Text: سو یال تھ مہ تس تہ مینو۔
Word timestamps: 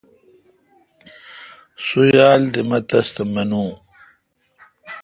سو 1.85 2.01
یال 2.15 2.41
تھ 2.53 2.59
مہ 2.69 2.79
تس 2.89 3.07
تہ 3.15 3.23
مینو۔ 3.33 3.65